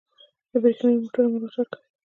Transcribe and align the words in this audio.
د 0.49 0.51
بریښنايي 0.63 0.97
موټرو 1.01 1.31
ملاتړ 1.33 1.65
کوي. 1.71 1.83